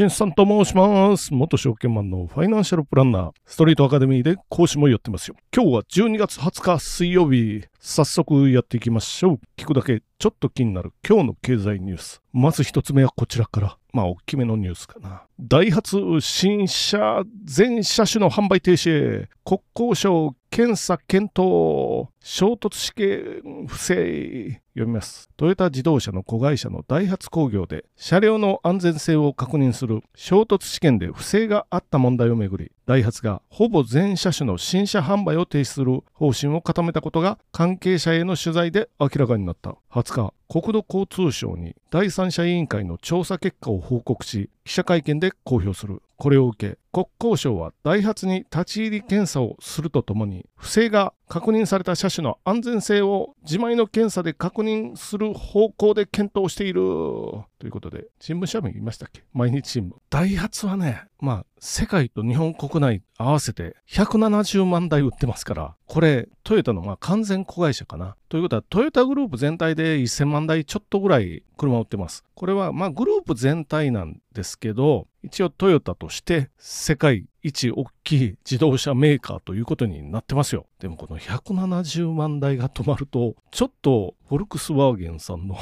[0.00, 1.34] しんさんと申します。
[1.34, 5.36] 元証券マンのファイナンシャルプランナー、ストリートアカデミーで講師もやってますよ。
[5.54, 9.40] 今日は12月20日水曜日、早速やっていきましょう。
[9.58, 12.22] 聞くだけちょっと気になる今日の経済ニュース。
[12.32, 13.76] まず一つ目はこちらから。
[13.92, 15.24] まあ、大きめのニュースかな。
[15.38, 24.60] ダイハツ新車全車種の販売停止へ、国交省検査検討、衝突試験不正。
[24.74, 25.28] 読みます。
[25.36, 39.76] トヨタ自動車の子会社のダイハツ工業で車両の安全性を確認する衝突試験で不正があった問題をめぐり、ダイハツがほぼ全車種の新車販売を停止する方針を固めたことが関係者への取材で明らかになった。
[39.90, 46.02] 20日、国土交通省に第三者委員会の調査結果を報告し、記者会見で公表する。
[46.20, 56.82] これを受け、国交省はダイハツに立ち入り検査をするとともに、不正が確認された車種の安全性を自前の検査で確認する方向で検討している。
[56.82, 59.22] ということで、新聞社名言いましたっけ？
[59.32, 59.94] 毎日新聞。
[60.10, 68.16] ダイハツはね、まあ、世界と日本国内合わせて170万台売ってますから、これ、トヨタのまあ完全子会社かな。
[68.28, 72.24] ということは、トヨタグループ全体で1000万台ちょっとぐらい車を売ってます。
[72.34, 80.66] これはまあグループ全体なんですけど、一応トヨタとして世界一大きい自動車メーカーということになってますよ。
[80.78, 85.56] でもこの170万台が止まると、ちょっとフォルクスワーゲンさんの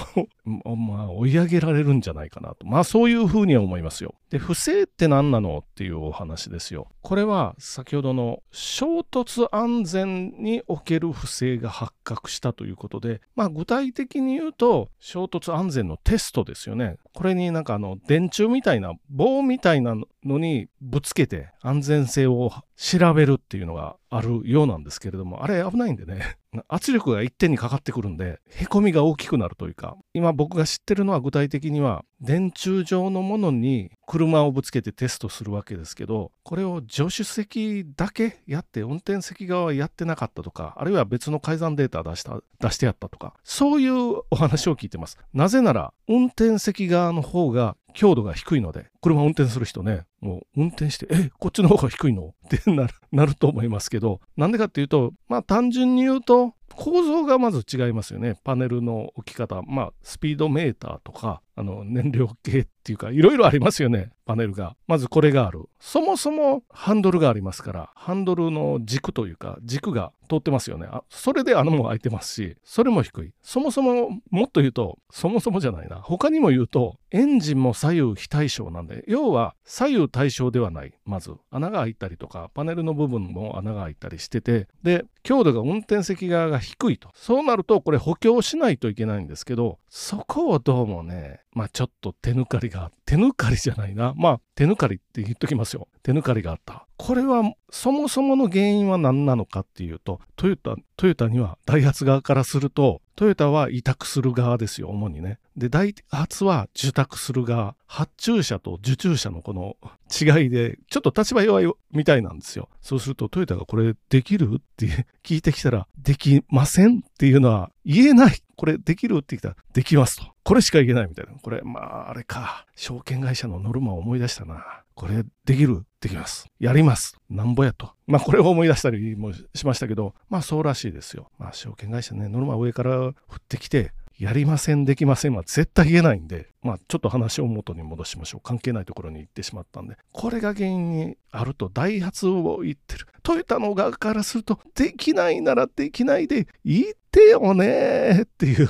[0.77, 2.67] まあ追い上げられるんじゃないかなと。
[2.67, 4.15] まあそういうふうには思いますよ。
[4.31, 6.89] で、不正って何なのっていうお話ですよ。
[7.01, 16.97] これは先ほどの衝突安全における不正が発覚したということで、まあ具体的に言うと衝突安全のテストですよね。
[17.15, 19.97] これになんかあの電柱みたいな棒みたいな
[20.29, 26.37] のにぶつけて安全性を調べるっていうのがあるようなんですけれども、あれ危ないんでね、
[26.69, 45.19] 圧力が一点にかかってくるんで、へこみが大きくなるというか、今僕が知ってるのは具体的には、電柱状のものに車をぶつけてテストするわけですけど、これを助手席だけやって、運転席側はやってなかったとか、あるいは別の改ざんデータ出した出してやったとか、そういうお話を聞いてます。
[45.35, 52.34] なぜなら、運転席側の方が強度が低いので、車を運転する人ね、もう運転して、え、こっちの方が低いの？
[52.46, 58.36] ってなるなると思いますけど、なんでかっていうと、まあ単純に言うと、構造がまず違いますよね。
[58.44, 59.62] パネルの置き方。
[59.62, 64.12] まあ、スピードメーターとか、あの、燃料計っていうか、いろいろありますよね。
[64.24, 64.77] パネルが。
[64.86, 65.68] まずこれがある。
[65.80, 70.86] そもそもハンドルがありますから、ハンドルの軸というか、軸が通ってますよね。
[70.89, 73.33] あそれで穴も開いてますし、それも低い。
[73.42, 75.96] そもそも、もっと言うと、そもそもじゃないな。
[75.96, 80.92] 他にも言うと、エンジンも左右非対称なんで、要は左右対称ではない。
[81.05, 87.11] まず、穴が開いたりとか、パネルの部分も穴が開いたりしてて、で、強度が運転席側が低いと。
[87.14, 94.12] そうなると、これ補強しないといけないんですけど、そこをどうもね、まあちょっと手抜かりが、手抜かりじゃないな。
[94.17, 95.86] まあ手抜かりって言っときますよ。
[96.02, 96.85] 手抜かりがあった。
[96.96, 105.39] これはそもそもの原因は何なのかっていうと、トヨタ、トヨタにはダイハツ側からすると、トヨタは委託する側ですよ、主にね。
[105.57, 107.77] で、ダイハツは受託する側。
[107.86, 109.77] 発注者と受注者のこの
[110.11, 112.69] 違いで、ちょっと立場弱いみたいなんですよ。
[112.83, 118.43] そうするとトヨタがこれできるって聞いてきたら、できませんっていうのは言えない。
[118.55, 120.27] これできるって言ったら、できますと。
[120.45, 121.33] これしか言えないみたいな。
[121.41, 122.67] これ、まあ、あれか。
[122.77, 124.83] 証券会社のノルマを思い出したな。
[124.95, 126.47] これできるできます。
[126.61, 127.17] やります。
[127.31, 127.93] なんぼやと。
[128.06, 131.31] まあこれを思い出したりもしましたけど、まあそうらしいですよ。
[131.38, 133.15] まあ証券会社ね、ノルマ上から降っ
[133.49, 138.40] てきて、やりません、できませんは絶対言えないんで、まあちょっと話を元に戻しましょう。
[138.40, 143.06] 関係ないところに行ってしまったんで、これが原因にあるとダイハツを言ってる。
[143.23, 148.69] トヨタの側からすると、できないならできないで言ってよねっていう、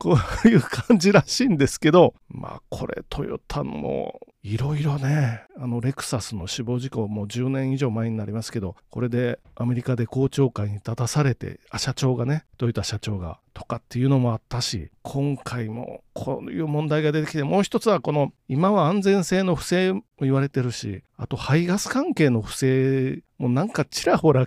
[0.00, 24.46] こういう感じらしいんですけど、まあこれトヨタのいろいろね、あのレクサスの死亡事故も10年以上前になりますけど、これでアメリカで公聴会に立たされて、あ社長がね、トヨタ社長がとかっていうのもあったし、今回もこういう問題が出てきて、もう一つはこの今は安全性の不正も言われてるし、あと排ガス関係の不正もなんかちらほら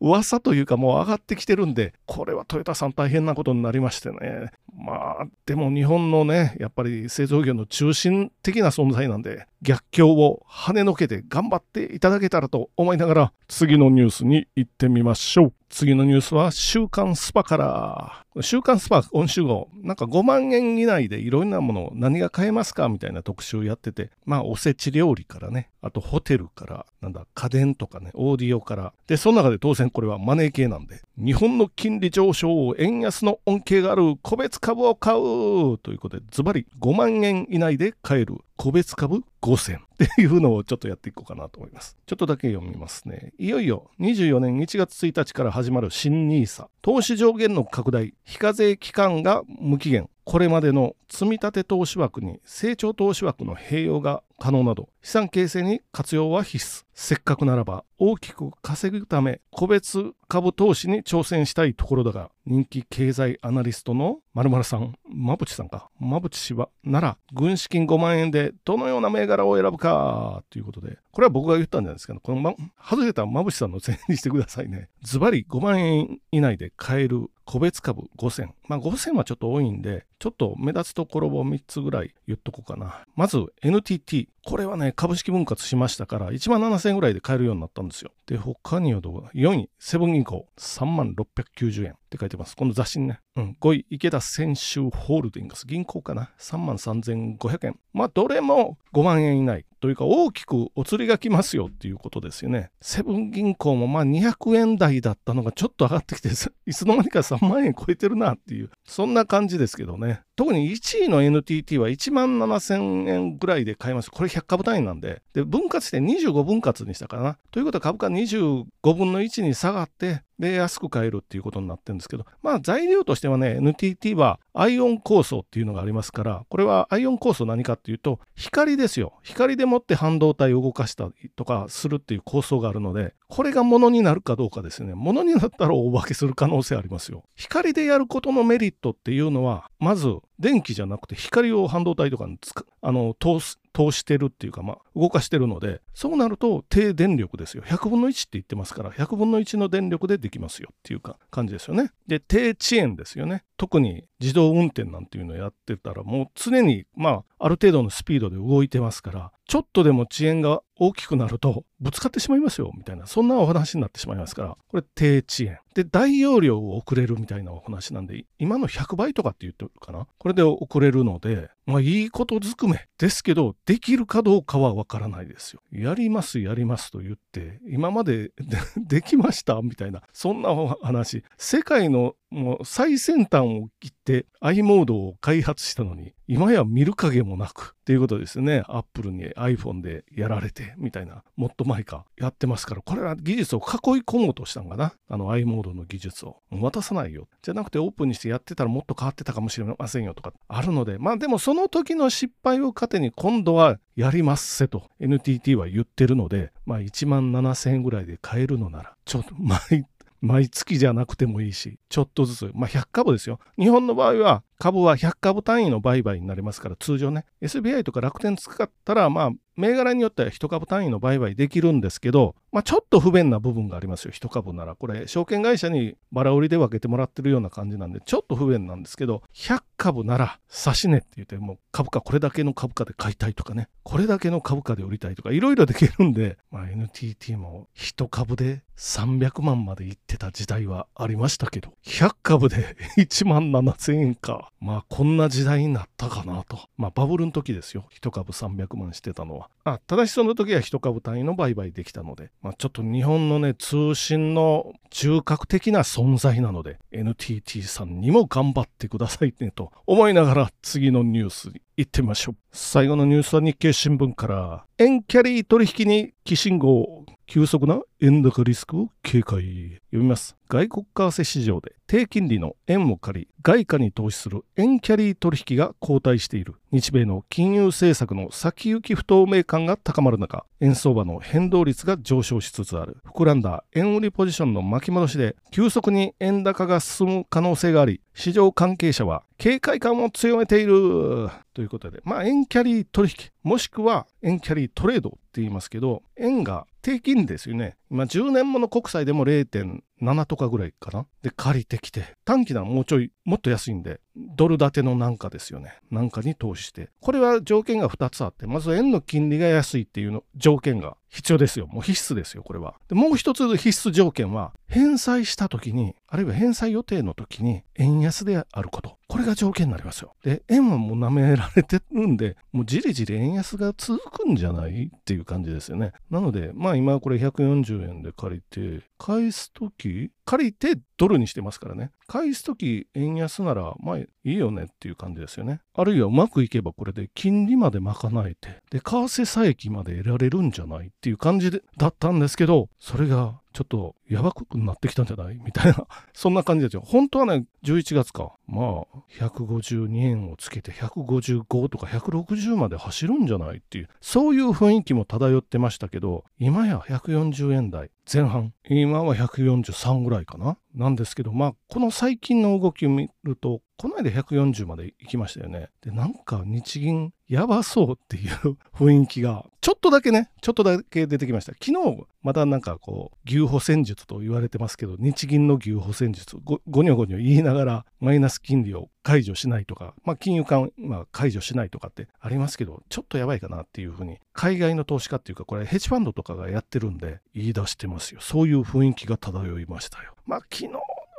[0.00, 4.50] 噂というかもう上がってきてるんで、これはトヨタさん大変なことになりましてね。
[4.76, 15.52] まあ、でも日本のね、やっぱり製造業の中心的な存在なんで、逆境を跳ねのけて頑張っていただけたらと思いながら、次のニュースに行ってみましょう。
[15.68, 18.26] 次のニュースは週刊スパから。
[18.40, 28.92] 週刊スパ今週号、なんか5万円以内でいろんなものを何が買えますかみたいな特集をやってて、まあおせち料理からね、あとホテルから、なんだ、家電とかね、オーディオから。
[29.06, 38.36] で、その中で当然これはマネー系なんで、日本の金利上昇、円安の恩恵がある個別株を買うということで、ズバリ5万円以内で買える。
[38.56, 41.96] 個別株5000っていうのをちょっとやっていこうかなと思います。
[42.06, 43.32] ちょっとだけ読みますね。
[43.38, 46.66] いよいよ24年1月1日から始まる新 NISA。
[46.82, 50.08] 投資上限の拡大、非課税期間が無期限。
[50.24, 78.48] これまでの積立投資枠に成長投資枠の併用が可能など資産形成に活用は必須せっかくならば大きく稼ぐため個別株投資に挑戦したいところだが人気経済アナリストの〇〇さん馬淵さんか馬淵氏はなら軍資金5万円でどのような銘柄を選ぶかということでこれは僕が言ったんじゃないですけどこの、ま、外れた馬淵さんのせいにしてくださいねズバリ5万円以内で買える個別株5000。
[78.66, 83.04] まあ5000はちょっと多いんで、ちょっと目立つところを3つぐらい言っとこうかな。
[83.14, 84.25] まず NTT。
[84.44, 88.12] これはね、株式分割しましたから、1万7000円ぐらいで買えるようになったんですよ。
[88.26, 92.56] で、他にはどう ?4 位、セブン銀行、3万690円って書いてます。
[92.56, 93.20] この雑誌ね。
[93.36, 93.56] うん。
[93.60, 97.78] 5位、池田泉州ホールディングス、銀行かな？3万3500円。
[97.92, 99.64] まあ、どれも5万円以内。
[99.80, 102.70] というか、大きくお釣りが来ますよっていうことですよね。
[102.80, 106.28] セブン銀行もまあ200円台だったのがちょっと上がってきて、
[106.66, 110.22] いつの間にか3万円超えてるなっていう、そんな感じですけどね。
[110.34, 114.10] 特に1位の NTT は1万7000円ぐらいで買います。
[114.10, 115.22] これ100株単位なんで。
[115.34, 117.38] で、分割して25分割にしたかな。
[117.50, 118.64] ということは株価25
[118.94, 129.14] 分の1に下がって、で、安く買えるっていうことになってるんですけど、まあ材料としてはね、NTT はアイオン構想っていうのがありますから、これはアイオン構想何かっていうと、光ですよ。
[129.22, 134.94] 光でもって半導体を動かしたりとかするっていう構想があるので、これが物になるかどうかですね。
[134.94, 137.24] 物になったらお化けする可能性ありますよ。
[137.34, 142.38] 光でやることのメリットっていうのは、まず電気じゃなくて光を半導体とかに
[142.82, 147.62] あの通す通してるっていうか、まあ、動かしてるので、そうなると低電力ですよ。
[147.66, 151.90] 100分の1って言ってますから、100分の1の電力でできますよっていうか感じですよね。
[152.06, 153.44] で、低遅延ですよね。
[153.58, 165.58] 特に自動運転なんていうのをやってたら、もう常に、まあ、ある程度のスピードで動いてますから、ちょっとでも遅延が大きくなると、ぶつかってしまいますよ、みたいな、そんなお話になってしまいますから、これ低遅延。
[165.74, 170.06] で、大容量を送れるみたいなお話なんで、今の100倍とかって言ってるかな？
[170.18, 175.60] これで送れるので、まあいいことずくめですけど、できるかどうかはわからないですよ。
[175.70, 178.32] やります、やりますと言って、今まで
[178.76, 181.24] できましたみたいな、そんなお話。
[181.36, 188.62] 世界のもう最先端を切って i モードを開発したのに、今や見る影もなくっていうことですね。
[188.66, 194.94] アップルに iPhone でやられてみたいな、もっと前かやってますから、これは技術を囲い込もうとしたんかな。
[195.08, 196.36] あの i モードの技術を。
[196.50, 197.28] 渡さないよ。
[197.42, 209.86] じゃなくてオープンにしてやってたらもっと変わってたかもしれませんよとかあるので、まあでもその時の失敗を糧に今度はやりますせと NTT は言ってるので、まあ1万7000円ぐらいで買えるのなら、ちょっと毎
[210.20, 213.38] 毎月じゃなくてもいいし、ちょっとずつ、まあ100株ですよ。
[213.58, 224.76] 日本の場合は株は100株単位の売買になりますから、通常ね、SBI とか楽天使ったら、まあ、銘柄によっては1株単位の売買できるんですけど、まあ、ちょっと不便な部分がありますよ、1株なら。
[224.76, 244.50] これ、証券会社にバラ売りで分けてもらってるような感じなんで、ちょっと不便なんですけど、100株なら、差し値って言って、もう株価、これだけの株価で買いたいとかね、これだけの株価で売りたいとか、いろいろできるんで、まあ、NTT も1株で300万までいってた時代はありましたけど、100株で1万7000円か。
[244.60, 246.68] まあ、こんな時代になったかなと。
[246.76, 247.86] まあ、バブルの時ですよ。
[248.00, 249.48] 1株300万してたのは。
[249.66, 262.36] あ、ただしその時は1株単位の売買できたので、まあ、ちょっと日本のね、通信の中核的な存在なので、NTT さんにも頑張ってくださいねと思いながら次のニュースに行ってみましょう。
[262.52, 269.80] 最後のニュースは日経新聞から、円キャリー取引に寄信号、急速な円高リスクを警戒。
[269.90, 270.36] 読みます。
[270.48, 276.54] 外国為替市場で低金利の円を借り、外貨に投資する円キャリー取引が後退している。
[276.70, 282.98] 日米の金融政策の先行き不透明感が高まる中、円相場の変動率が上昇しつつある。
[283.06, 291.28] 膨らんだ円売りポジションの巻き戻しで、急速に円高が進む可能性があり、市場関係者は警戒感を強めている。
[291.56, 297.78] ということで、まあ、円キャリー取引、もしくは円キャリートレードって言いますけど、円が低金ですよね。
[297.90, 301.06] 今10年もの国債でも0.7とかぐらいかな。
[301.22, 305.78] で、借りてきて、短期ならもうちょい、もっと安いんで、ドル建てのなんかですよね。
[305.90, 306.90] なんかに投資して。
[307.00, 311.66] これは条件が2つあって、まず円の金利が安いっていうの条件が必要ですよ。
[311.66, 312.74] もう必須ですよ、これは。
[312.88, 318.98] でもう一つ必須条件は、返済した時に、あるいは返済予定の時に、円安であること。
[319.08, 320.14] これが条件になりますよ。
[320.24, 324.90] で、円はもう舐められてるんで、もうじりじり円安が続くんじゃない？
[324.94, 325.92] っていう感じですよね。
[326.10, 331.92] なので、まあ今これ140円で借りて、返すとき、借りてドルにしてますからね。
[332.06, 335.60] 返すとき円安なら、まあいいよねっていう感じですよね。
[335.74, 337.96] あるいはうまくいけばこれで金利まで賄
[338.28, 345.40] えて、で、為替差益まで得られるんじゃないっていう感じでだったんですけど、それがちょっとやばくなってきたんじゃない？
[345.44, 346.82] みたいな、 そんな感じですよ。
[346.84, 348.36] 本当はね、11月か。
[348.46, 348.86] まあ、
[349.18, 360.56] 152円をつけて155とか160まで走るんじゃないっていう、そういう雰囲気も漂ってましたけど、今や140円台前半、今は143ぐらいかな。
[360.74, 365.70] なんですけど、まあ、この最近の動きを見ると、この間140まで行きましたよね。
[365.80, 371.52] で、なんか日銀やばそうっていう 雰囲気が、ちょっとだけね、ちょっとだけ出てきました。
[371.52, 388.20] 昨日、またなんかこう、牛歩戦術と言われてますけど、日銀の牛歩戦術、ごごにょごにょ言いながら、マイナス金利を解除しないとか、まあ、金融緩和解除しないとかってありますけど、ちょっとやばいかなっていうふうに、海外の投資家っていうか、これヘッジファンドとかがやってるんで、言い出してますよ。
[388.20, 390.14] そういう雰囲気が漂いましたよ。
[390.26, 390.72] まあ、昨日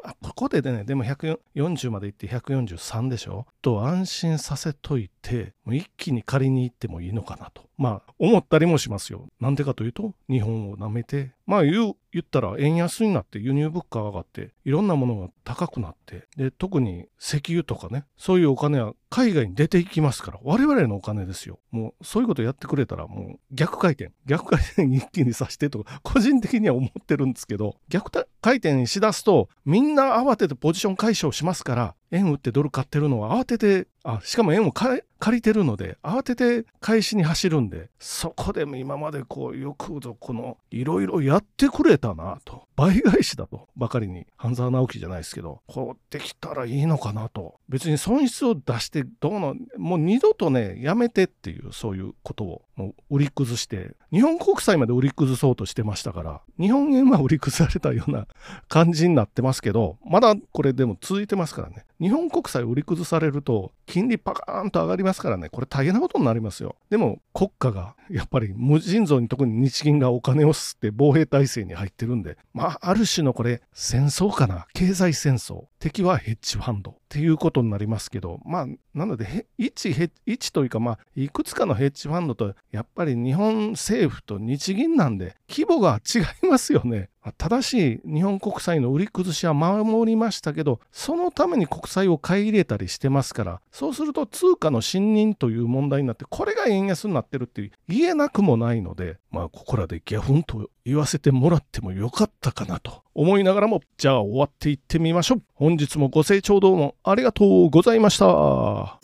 [0.07, 7.67] あここでね、でも140まで行って143でしょと安心させといて、もう一気に借りに行ってもいいのかなと。
[7.77, 9.27] まあ、思ったりもしますよ。
[9.41, 21.59] なんでかというと、日本を舐めて、まあ言う、言ったら円安になって輸入物価が上がって、いろんなものが高くなって、で、特に石油とかね、そういうお金は海外に出ていきますから、我々のお金ですよ。
[21.69, 28.09] もう、そういうことやってくれたら、もう逆回転、逆回転一気にさしてとか、個人的には思ってるんですけど、逆
[28.41, 42.63] 回転しだすと、みんな慌ててポジション解消しますから、円売ってドル買ってるのは慌てて、あ、しかも円を借りてるので、慌てて返しに走るんで、そこでも今までこう、よくぞこの、いろいろやってくれたなと。
[42.77, 47.59] 倍返しだとばかりに、半沢直樹じゃないですけど、こうできたらいいのかなと。
[47.67, 58.27] 別に損失を出して、どうの、もう二度とね、やめてっていう、そういうことを、もう売り崩して、日本国債まで売り崩そうとしてましたから、日本円は売り崩されたような
[58.69, 61.85] 感じになってますけど、まだこれでも続いてますからね。
[61.99, 66.75] 日本国債売り崩されると、金利パカーンと上がりますからね、これ大変なことになりますよ。
[66.91, 74.67] でも、国家が、やっぱり無尽蔵に特に日銀がお金を吸って防衛体制に入ってるんで、まあ、ある種のこれ、戦争かな。
[74.73, 75.65] 経済戦争。
[75.79, 76.91] 敵はヘッジファンド。
[76.91, 79.89] っていうことになりますけど、まあ、なので、一、
[80.25, 87.09] 一というか、まあ、いくつかのヘッジファンドと、やっぱり日本政府と日銀なんで、規模が違いますよね。
[87.37, 105.41] 正しい日本国債の売り崩しは守りましたけど、そのために国債を買い入れたりしてますから、そうすると通貨の信任という問題になって、これが円安になってるって言えなくもないので、まあ、ここらでギャフンと言わせてもらってもよかったかなと思いながらも、じゃあ終わっていってみましょう。
[105.53, 108.99] 本日もご清聴どうもありがとうございました。